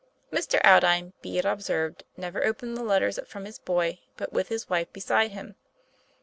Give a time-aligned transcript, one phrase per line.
[0.31, 0.59] Mr.
[0.65, 4.91] Aldine, be it observed, never opened the letters from his boy but with his wife
[4.91, 5.53] beside him.